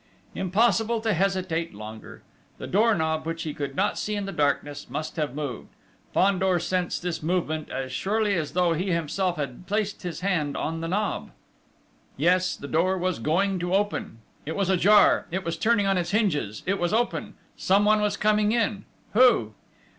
Impossible 0.33 0.99
to 0.99 1.13
hesitate 1.13 1.75
longer! 1.75 2.23
The 2.57 2.65
door 2.65 2.95
knob, 2.95 3.23
which 3.23 3.43
he 3.43 3.53
could 3.53 3.75
not 3.75 3.99
see 3.99 4.15
in 4.15 4.25
the 4.25 4.31
darkness, 4.31 4.89
must 4.89 5.15
have 5.15 5.35
moved.... 5.35 5.67
Fandor 6.11 6.57
sensed 6.57 7.03
this 7.03 7.21
movement 7.21 7.69
as 7.69 7.91
surely 7.91 8.33
as 8.33 8.53
though 8.53 8.73
he 8.73 8.89
himself 8.89 9.35
had 9.35 9.67
placed 9.67 10.01
his 10.01 10.21
hand 10.21 10.57
on 10.57 10.81
the 10.81 10.87
knob.... 10.87 11.29
Yes, 12.17 12.55
the 12.55 12.67
door 12.67 12.97
was 12.97 13.19
going 13.19 13.59
to 13.59 13.75
open!... 13.75 14.17
It 14.43 14.55
was 14.55 14.71
ajar... 14.71 15.27
it 15.29 15.43
was 15.45 15.55
turning 15.55 15.85
on 15.85 15.99
its 15.99 16.09
hinges 16.09 16.63
it 16.65 16.79
was 16.79 16.93
open.... 16.93 17.35
Someone 17.55 18.01
was 18.01 18.17
coming 18.17 18.51
in.... 18.53 18.85
Who?... 19.13 19.53